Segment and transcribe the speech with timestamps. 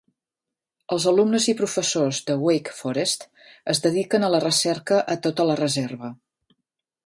[0.95, 3.27] Els alumnes i professors de Wake Forest
[3.75, 6.15] es dediquen a la recerca a tota la reserva.